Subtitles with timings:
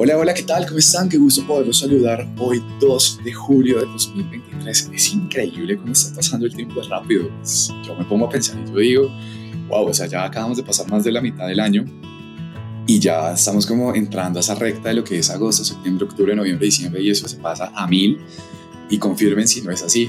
[0.00, 0.64] Hola, hola, ¿qué tal?
[0.64, 1.08] ¿Cómo están?
[1.08, 4.90] Qué gusto poderlos saludar hoy 2 de julio de 2023.
[4.94, 7.28] Es increíble cómo está pasando el tiempo rápido.
[7.84, 9.10] Yo me pongo a pensar y yo digo,
[9.68, 11.84] wow, o sea, ya acabamos de pasar más de la mitad del año
[12.86, 16.36] y ya estamos como entrando a esa recta de lo que es agosto, septiembre, octubre,
[16.36, 18.20] noviembre, diciembre y eso se pasa a mil
[18.88, 20.08] y confirmen si no es así.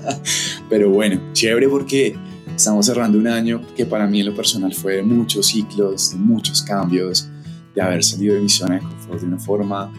[0.68, 2.14] Pero bueno, chévere porque
[2.54, 6.18] estamos cerrando un año que para mí en lo personal fue de muchos ciclos, de
[6.18, 7.30] muchos cambios,
[7.74, 9.92] de haber salido de mi zona de confort de una forma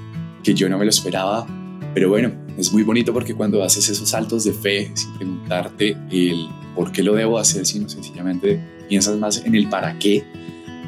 [0.44, 1.46] que yo no me lo esperaba.
[1.94, 6.48] Pero bueno, es muy bonito porque cuando haces esos saltos de fe sin preguntarte el
[6.76, 10.24] por qué lo debo hacer, sino sencillamente piensas más en el para qué,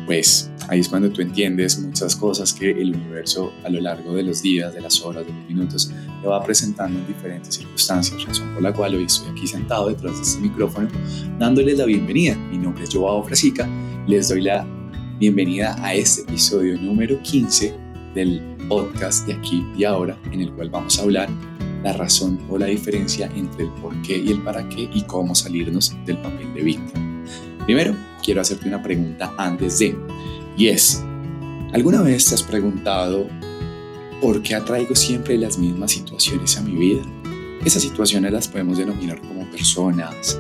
[0.06, 4.24] pues ahí es cuando tú entiendes muchas cosas que el universo a lo largo de
[4.24, 8.54] los días, de las horas, de los minutos, te va presentando en diferentes circunstancias, razón
[8.54, 10.88] por la cual hoy estoy aquí sentado detrás de este micrófono
[11.40, 12.36] dándoles la bienvenida.
[12.36, 13.68] Mi nombre es Joao Frasica,
[14.08, 14.66] les doy la
[15.20, 17.74] Bienvenida a este episodio número 15
[18.14, 18.40] del
[18.70, 21.28] podcast de aquí y ahora, en el cual vamos a hablar
[21.84, 25.34] la razón o la diferencia entre el por qué y el para qué y cómo
[25.34, 27.24] salirnos del papel de víctima.
[27.66, 29.98] Primero, quiero hacerte una pregunta antes de,
[30.56, 31.04] y es,
[31.74, 33.28] ¿alguna vez te has preguntado
[34.22, 37.02] por qué atraigo siempre las mismas situaciones a mi vida?
[37.66, 40.40] Esas situaciones las podemos denominar como personas,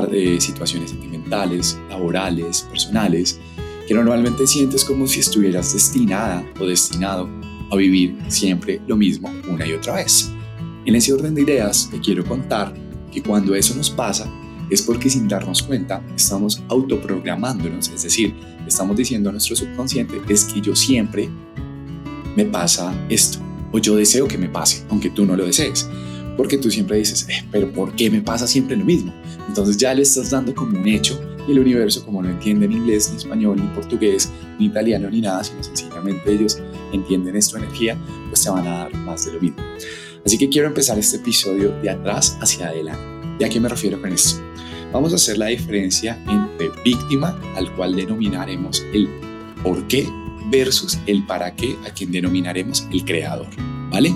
[0.00, 3.38] de situaciones sentimentales, laborales, personales,
[3.86, 7.28] que normalmente sientes como si estuvieras destinada o destinado
[7.70, 10.30] a vivir siempre lo mismo una y otra vez.
[10.84, 12.74] En ese orden de ideas te quiero contar
[13.12, 14.30] que cuando eso nos pasa
[14.70, 18.34] es porque sin darnos cuenta estamos autoprogramándonos, es decir,
[18.66, 21.28] estamos diciendo a nuestro subconsciente es que yo siempre
[22.36, 23.38] me pasa esto
[23.72, 25.88] o yo deseo que me pase, aunque tú no lo desees.
[26.36, 29.12] Porque tú siempre dices, eh, pero ¿por qué me pasa siempre lo mismo?
[29.48, 32.76] Entonces ya le estás dando como un hecho y el universo, como no entiende ni
[32.76, 36.58] inglés, ni español, ni portugués, ni italiano, ni nada, sino sencillamente ellos
[36.92, 37.96] entienden esta energía,
[38.28, 39.62] pues te van a dar más de lo mismo.
[40.24, 43.02] Así que quiero empezar este episodio de atrás hacia adelante.
[43.40, 44.40] ¿Y a qué me refiero con esto?
[44.92, 49.08] Vamos a hacer la diferencia entre víctima, al cual denominaremos el
[49.62, 50.06] por qué,
[50.50, 53.48] versus el para qué, a quien denominaremos el creador.
[53.92, 54.14] ¿Vale?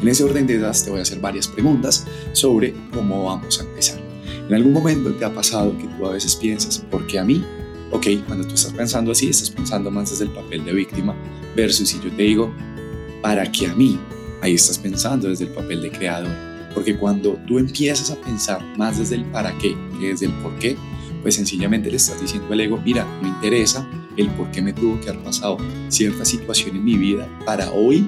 [0.00, 3.64] En ese orden de ideas te voy a hacer varias preguntas sobre cómo vamos a
[3.64, 4.00] empezar.
[4.48, 7.44] En algún momento te ha pasado que tú a veces piensas, ¿por qué a mí?
[7.90, 11.16] Ok, cuando tú estás pensando así, estás pensando más desde el papel de víctima,
[11.56, 12.54] versus si yo te digo,
[13.22, 13.98] ¿para qué a mí?
[14.42, 16.30] Ahí estás pensando desde el papel de creador.
[16.74, 20.56] Porque cuando tú empiezas a pensar más desde el para qué que desde el por
[20.58, 20.76] qué,
[21.22, 25.00] pues sencillamente le estás diciendo al ego, mira, me interesa el por qué me tuvo
[25.00, 25.56] que haber pasado
[25.88, 28.06] cierta situación en mi vida para hoy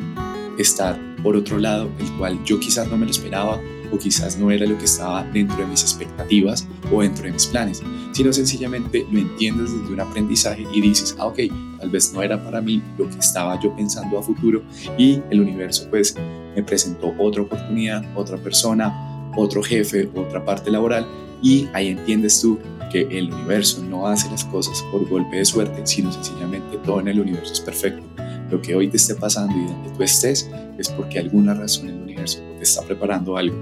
[0.58, 4.50] estar por otro lado, el cual yo quizás no me lo esperaba o quizás no
[4.50, 9.06] era lo que estaba dentro de mis expectativas o dentro de mis planes, sino sencillamente
[9.10, 11.38] lo entiendes desde un aprendizaje y dices, ah, ok,
[11.80, 14.62] tal vez no era para mí lo que estaba yo pensando a futuro
[14.96, 16.14] y el universo pues
[16.54, 21.06] me presentó otra oportunidad, otra persona, otro jefe, otra parte laboral
[21.42, 22.58] y ahí entiendes tú
[22.90, 27.08] que el universo no hace las cosas por golpe de suerte, sino sencillamente todo en
[27.08, 28.02] el universo es perfecto.
[28.50, 31.96] Lo que hoy te esté pasando y donde tú estés es porque alguna razón el
[31.96, 33.56] universo te está preparando algo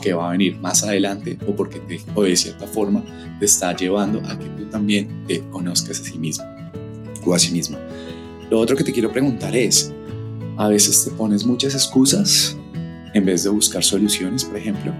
[0.00, 3.02] que va a venir más adelante o porque te, o de cierta forma
[3.38, 6.44] te está llevando a que tú también te conozcas a sí mismo
[7.24, 7.78] o a sí misma.
[8.50, 9.92] Lo otro que te quiero preguntar es,
[10.56, 12.56] a veces te pones muchas excusas
[13.14, 14.92] en vez de buscar soluciones, por ejemplo.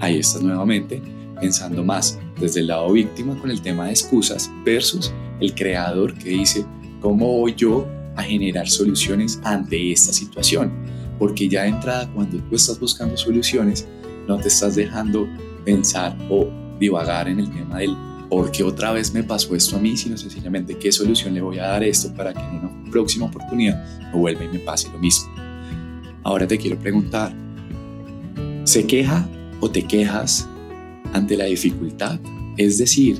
[0.00, 1.02] Ahí estás nuevamente
[1.40, 6.30] pensando más desde el lado víctima con el tema de excusas versus el creador que
[6.30, 6.64] dice,
[7.00, 7.86] ¿cómo voy yo
[8.18, 10.72] a generar soluciones ante esta situación?
[11.18, 13.86] Porque ya de entrada, cuando tú estás buscando soluciones,
[14.26, 15.28] no te estás dejando
[15.64, 16.48] pensar o
[16.78, 17.96] divagar en el tema del
[18.28, 21.58] por qué otra vez me pasó esto a mí, sino sencillamente qué solución le voy
[21.58, 24.88] a dar a esto para que en una próxima oportunidad no vuelva y me pase
[24.92, 25.28] lo mismo.
[26.24, 27.34] Ahora te quiero preguntar,
[28.64, 29.26] ¿se queja
[29.60, 30.46] o te quejas
[31.12, 32.20] ante la dificultad?
[32.56, 33.18] Es decir,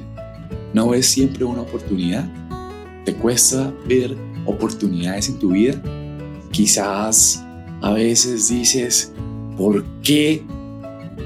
[0.75, 2.29] ¿no ves siempre una oportunidad?
[3.05, 4.15] ¿Te cuesta ver
[4.49, 5.81] oportunidades en tu vida?
[6.50, 7.45] Quizás
[7.81, 9.12] a veces dices,
[9.56, 10.43] ¿por qué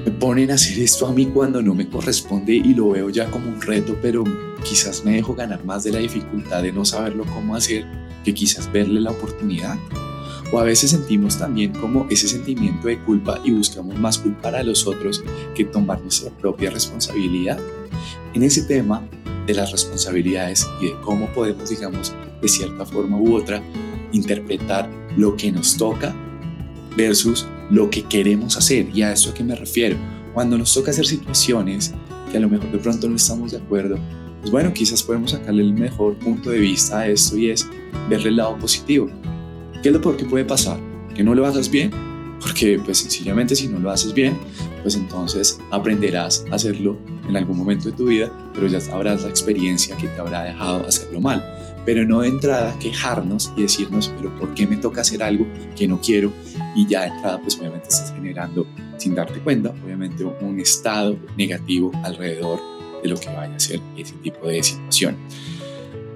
[0.05, 3.31] me ponen a hacer esto a mí cuando no me corresponde y lo veo ya
[3.31, 4.23] como un reto, pero
[4.63, 7.85] quizás me dejo ganar más de la dificultad de no saberlo cómo hacer
[8.23, 9.77] que quizás verle la oportunidad.
[10.51, 14.63] O a veces sentimos también como ese sentimiento de culpa y buscamos más culpa para
[14.63, 15.23] los otros
[15.55, 17.59] que tomar nuestra propia responsabilidad.
[18.33, 19.07] En ese tema
[19.47, 23.63] de las responsabilidades y de cómo podemos, digamos, de cierta forma u otra,
[24.11, 24.87] interpretar
[25.17, 26.13] lo que nos toca
[26.95, 28.87] versus lo que queremos hacer.
[28.93, 29.97] ¿Y a eso a qué me refiero?
[30.33, 31.93] Cuando nos toca hacer situaciones
[32.31, 33.97] que a lo mejor de pronto no estamos de acuerdo,
[34.41, 37.67] pues bueno, quizás podemos sacarle el mejor punto de vista a esto y es
[38.09, 39.09] verle el lado positivo.
[39.81, 40.77] ¿Qué es lo peor que puede pasar?
[41.15, 41.91] Que no lo hagas bien,
[42.41, 44.37] porque pues sencillamente si no lo haces bien,
[44.81, 46.97] pues entonces aprenderás a hacerlo
[47.27, 50.85] en algún momento de tu vida, pero ya sabrás la experiencia que te habrá dejado
[50.85, 51.41] hacerlo mal.
[51.85, 55.45] Pero no de entrada quejarnos y decirnos, pero ¿por qué me toca hacer algo
[55.75, 56.31] que no quiero?
[56.75, 58.65] Y ya de entrada, pues obviamente estás generando,
[58.97, 62.59] sin darte cuenta, obviamente un estado negativo alrededor
[63.01, 65.17] de lo que vaya a ser ese tipo de situación.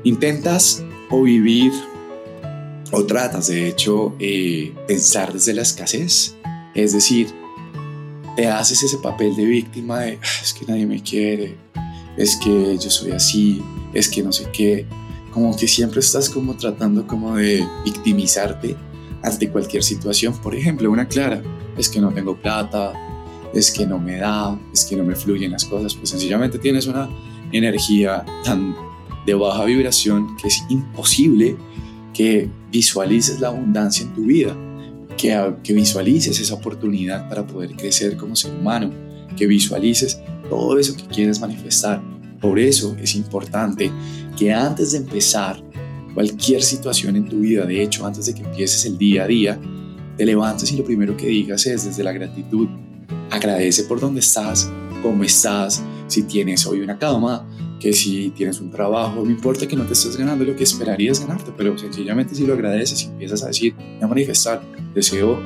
[0.03, 1.71] Intentas o vivir
[2.91, 6.35] o tratas de hecho eh, pensar desde la escasez,
[6.73, 7.27] es decir,
[8.35, 11.57] te haces ese papel de víctima de ah, es que nadie me quiere,
[12.17, 13.61] es que yo soy así,
[13.93, 14.85] es que no sé qué,
[15.37, 18.75] como que siempre estás como tratando como de victimizarte
[19.21, 20.35] ante cualquier situación.
[20.35, 21.43] Por ejemplo, una clara,
[21.77, 22.91] es que no tengo plata,
[23.53, 26.87] es que no me da, es que no me fluyen las cosas, pues sencillamente tienes
[26.87, 27.07] una
[27.51, 28.75] energía tan
[29.27, 31.55] de baja vibración que es imposible
[32.15, 34.57] que visualices la abundancia en tu vida,
[35.17, 38.89] que, que visualices esa oportunidad para poder crecer como ser humano,
[39.37, 40.19] que visualices
[40.49, 42.16] todo eso que quieres manifestar.
[42.39, 43.91] Por eso es importante
[44.37, 45.63] que antes de empezar
[46.13, 49.59] cualquier situación en tu vida, de hecho, antes de que empieces el día a día,
[50.17, 52.67] te levantes y lo primero que digas es desde la gratitud,
[53.29, 54.71] agradece por dónde estás,
[55.03, 57.47] cómo estás, si tienes hoy una cama,
[57.79, 61.19] que si tienes un trabajo, no importa que no te estés ganando lo que esperarías
[61.19, 64.63] ganarte, pero sencillamente si lo agradeces y empiezas a decir, a manifestar,
[64.95, 65.39] deseo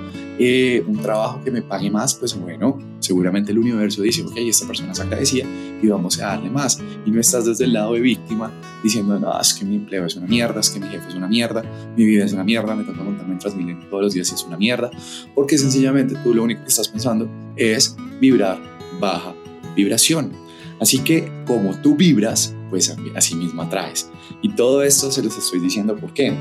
[0.44, 4.66] eh, un trabajo que me pague más, pues bueno, seguramente el universo dice, ok, esta
[4.66, 5.46] persona se agradecía
[5.80, 6.82] y vamos a darle más.
[7.06, 8.52] Y no estás desde el lado de víctima
[8.84, 11.28] diciendo, no, es que mi empleo es una mierda, es que mi jefe es una
[11.28, 11.64] mierda,
[11.96, 14.44] mi vida es una mierda, me toca montarme en Transmilenio todos los días y es
[14.44, 14.90] una mierda,
[15.36, 18.60] porque sencillamente tú lo único que estás pensando es vibrar
[19.00, 19.36] baja
[19.76, 20.32] vibración.
[20.80, 24.10] Así que como tú vibras, pues así mismo atraes.
[24.42, 26.34] Y todo esto se los estoy diciendo por qué.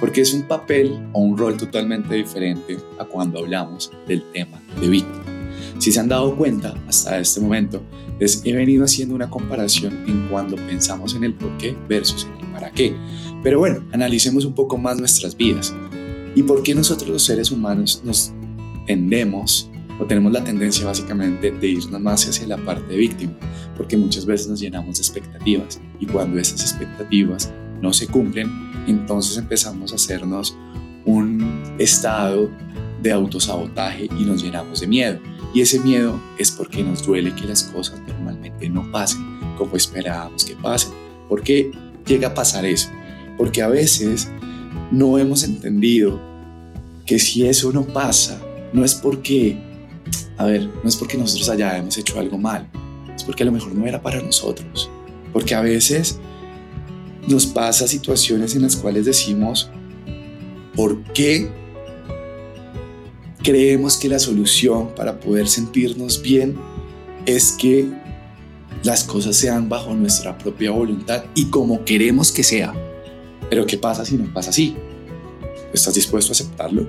[0.00, 4.88] Porque es un papel o un rol totalmente diferente a cuando hablamos del tema de
[4.88, 5.24] víctima.
[5.78, 7.82] Si se han dado cuenta hasta este momento,
[8.18, 12.46] les he venido haciendo una comparación en cuando pensamos en el por qué versus el
[12.52, 12.94] para qué.
[13.42, 15.74] Pero bueno, analicemos un poco más nuestras vidas.
[16.36, 18.32] ¿Y por qué nosotros los seres humanos nos
[18.86, 19.68] tendemos
[20.02, 23.32] o tenemos la tendencia básicamente de irnos más hacia la parte de víctima?
[23.76, 28.50] porque muchas veces nos llenamos de expectativas y cuando esas expectativas no se cumplen,
[28.86, 30.56] entonces empezamos a hacernos
[31.04, 32.50] un estado
[33.02, 35.18] de autosabotaje y nos llenamos de miedo.
[35.54, 39.20] Y ese miedo es porque nos duele que las cosas normalmente no pasen
[39.58, 40.92] como esperábamos que pasen.
[41.28, 41.70] ¿Por qué
[42.06, 42.88] llega a pasar eso?
[43.36, 44.30] Porque a veces
[44.90, 46.20] no hemos entendido
[47.04, 48.40] que si eso no pasa,
[48.72, 49.58] no es porque,
[50.36, 52.68] a ver, no es porque nosotros hemos hecho algo mal,
[53.26, 54.90] porque a lo mejor no era para nosotros.
[55.32, 56.18] Porque a veces
[57.28, 59.70] nos pasa situaciones en las cuales decimos,
[60.74, 61.50] ¿por qué
[63.42, 66.56] creemos que la solución para poder sentirnos bien
[67.26, 67.88] es que
[68.82, 72.74] las cosas sean bajo nuestra propia voluntad y como queremos que sea?
[73.48, 74.76] Pero ¿qué pasa si no pasa así?
[75.72, 76.86] ¿Estás dispuesto a aceptarlo?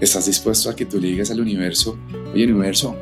[0.00, 1.98] ¿Estás dispuesto a que tú le digas al universo,
[2.32, 2.96] oye universo,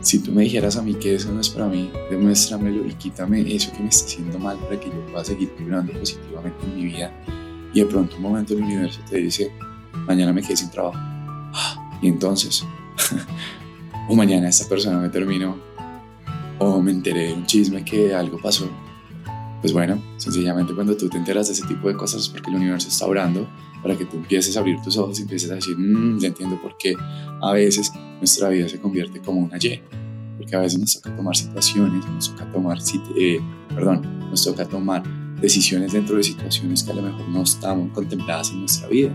[0.00, 3.40] si tú me dijeras a mí que eso no es para mí, demuéstramelo y quítame
[3.54, 6.84] eso que me está haciendo mal para que yo pueda seguir vibrando positivamente en mi
[6.84, 7.12] vida.
[7.72, 9.50] Y de pronto un momento el universo te dice,
[10.06, 10.98] mañana me quedé sin trabajo.
[12.02, 12.62] Y entonces,
[14.10, 15.56] o mañana esta persona me terminó,
[16.58, 18.68] o me enteré de un chisme que algo pasó.
[19.64, 22.56] Pues bueno, sencillamente cuando tú te enteras de ese tipo de cosas es porque el
[22.56, 23.48] universo está orando
[23.82, 26.60] para que tú empieces a abrir tus ojos y empieces a decir, mmm, ya entiendo
[26.60, 26.94] por qué
[27.40, 29.80] a veces nuestra vida se convierte como una Y.
[30.36, 32.76] Porque a veces nos toca tomar situaciones, nos toca tomar,
[33.16, 33.40] eh,
[33.74, 35.02] perdón, nos toca tomar
[35.40, 39.12] decisiones dentro de situaciones que a lo mejor no están contempladas en nuestra vida.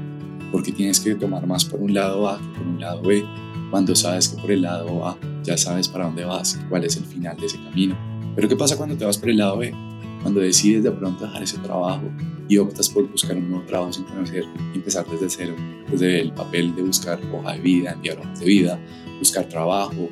[0.51, 3.23] Porque tienes que tomar más por un lado A que por un lado B.
[3.69, 7.05] Cuando sabes que por el lado A ya sabes para dónde vas, cuál es el
[7.05, 7.95] final de ese camino.
[8.35, 9.89] Pero ¿qué pasa cuando te vas por el lado B?
[10.21, 12.03] Cuando decides de pronto dejar ese trabajo
[12.47, 15.55] y optas por buscar un nuevo trabajo sin conocer, empezar desde cero,
[15.89, 18.79] desde el papel de buscar hoja de vida, enviar hojas de vida,
[19.19, 20.09] buscar trabajo,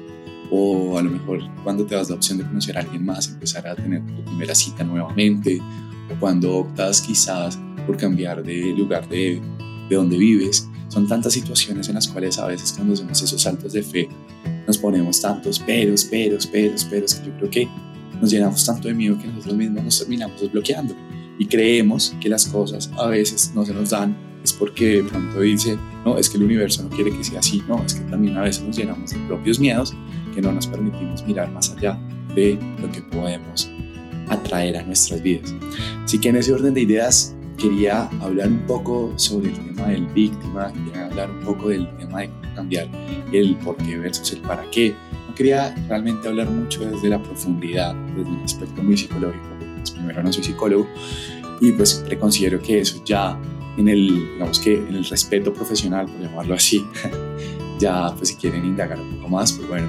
[0.50, 3.68] o a lo mejor cuando te das la opción de conocer a alguien más, empezar
[3.68, 5.60] a tener tu primera cita nuevamente,
[6.10, 9.42] o cuando optas quizás por cambiar de lugar de,
[9.90, 10.68] de donde vives.
[10.90, 14.08] Son tantas situaciones en las cuales a veces cuando hacemos esos saltos de fe
[14.66, 17.70] nos ponemos tantos peros, peros, peros, peros, que yo creo que
[18.20, 20.96] nos llenamos tanto de miedo que nosotros mismos nos terminamos desbloqueando
[21.40, 25.42] y creemos que las cosas a veces no se nos dan es porque de pronto
[25.42, 28.38] dice, no, es que el universo no quiere que sea así, no, es que también
[28.38, 29.94] a veces nos llenamos de propios miedos
[30.34, 32.00] que no nos permitimos mirar más allá
[32.36, 33.70] de lo que podemos
[34.30, 35.54] atraer a nuestras vidas.
[36.04, 40.06] Así que en ese orden de ideas, quería hablar un poco sobre el tema del
[40.08, 42.88] víctima, quería hablar un poco del tema de cómo cambiar
[43.32, 44.94] el por qué versus el para qué.
[45.38, 50.34] Quería realmente hablar mucho desde la profundidad, desde un aspecto muy psicológico, pues, primero no
[50.34, 50.88] soy psicólogo
[51.62, 53.40] y pues considero que eso ya
[53.78, 56.84] en el, digamos que en el respeto profesional, por llamarlo así,
[57.80, 59.88] ya pues si quieren indagar un poco más, pues bueno,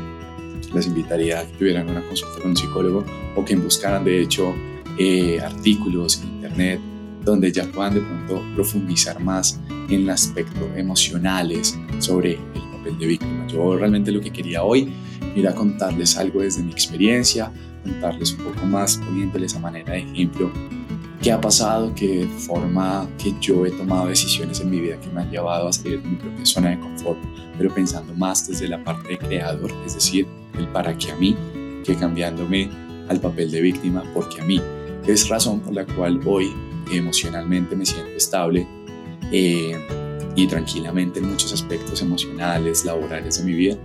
[0.74, 4.54] les invitaría a que tuvieran una consulta con un psicólogo o que buscaran de hecho
[4.98, 6.80] eh, artículos en internet
[7.24, 13.06] donde ya puedan de pronto profundizar más en el aspecto emocionales sobre el papel de
[13.06, 13.46] víctima.
[13.46, 14.92] Yo realmente lo que quería hoy
[15.36, 20.50] era contarles algo desde mi experiencia, contarles un poco más, poniéndoles a manera de ejemplo
[21.22, 25.22] qué ha pasado, qué forma que yo he tomado decisiones en mi vida que me
[25.22, 27.18] han llevado a salir de mi propia zona de confort,
[27.56, 31.36] pero pensando más desde la parte de creador, es decir, el para qué a mí,
[31.84, 32.70] que cambiándome
[33.08, 34.60] al papel de víctima porque a mí.
[35.06, 36.52] Es razón por la cual hoy
[36.92, 38.66] emocionalmente me siento estable
[39.32, 39.76] eh,
[40.36, 43.76] y tranquilamente en muchos aspectos emocionales, laborales de mi vida,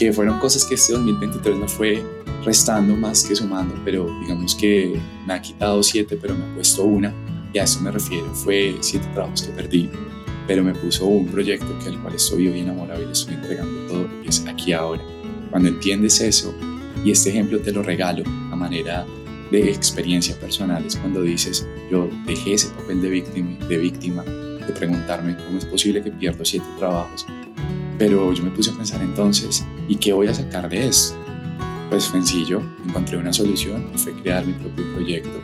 [0.00, 2.02] que fueron cosas que este 2023 no fue
[2.42, 6.84] restando más que sumando, pero digamos que me ha quitado siete, pero me ha puesto
[6.84, 7.12] una,
[7.52, 9.90] y a eso me refiero, fue siete trabajos que perdí,
[10.46, 13.78] pero me puso un proyecto que al cual estoy hoy enamorado y le estoy entregando
[13.88, 15.02] todo, y es aquí ahora.
[15.50, 16.54] Cuando entiendes eso,
[17.04, 19.04] y este ejemplo te lo regalo a manera
[19.50, 24.72] de experiencia personal, es cuando dices, yo dejé ese papel de víctima, de víctima, de
[24.72, 27.26] preguntarme cómo es posible que pierdo siete trabajos,
[28.00, 31.14] pero yo me puse a pensar entonces, ¿y qué voy a sacar de esto?
[31.90, 35.38] Pues sencillo, encontré una solución, fue crear mi propio proyecto,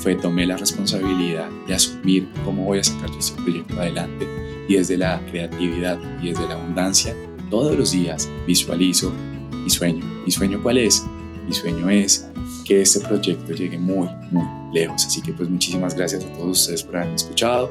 [0.00, 4.26] fue tomé la responsabilidad de asumir cómo voy a sacar este proyecto adelante
[4.68, 7.14] y desde la creatividad y desde la abundancia,
[7.48, 9.12] todos los días visualizo
[9.52, 10.04] mi sueño.
[10.24, 11.06] ¿Mi sueño cuál es?
[11.46, 12.28] Mi sueño es
[12.64, 15.06] que este proyecto llegue muy, muy lejos.
[15.06, 17.70] Así que pues muchísimas gracias a todos ustedes por haberme escuchado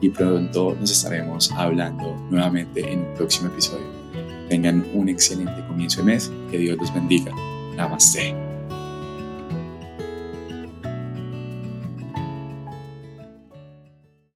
[0.00, 3.86] y pronto nos estaremos hablando nuevamente en un próximo episodio.
[4.48, 6.32] Tengan un excelente comienzo de mes.
[6.50, 7.32] Que Dios los bendiga.
[7.76, 8.49] Namaste.